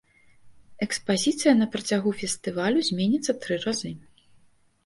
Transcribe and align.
Экспазіцыя 0.85 1.53
на 1.59 1.67
працягу 1.75 2.13
фестывалю 2.21 2.79
зменіцца 2.89 3.31
тры 3.45 3.59
разы. 3.67 3.91